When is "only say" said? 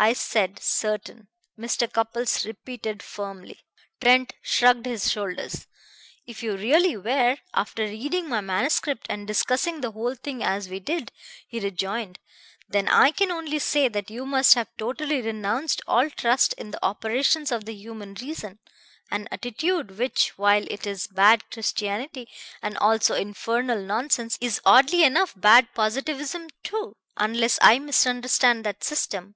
13.32-13.88